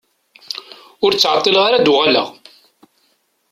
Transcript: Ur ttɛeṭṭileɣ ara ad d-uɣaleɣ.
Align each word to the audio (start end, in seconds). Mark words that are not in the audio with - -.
Ur 1.05 1.11
ttɛeṭṭileɣ 1.13 1.63
ara 1.65 1.77
ad 1.77 1.83
d-uɣaleɣ. 1.85 2.27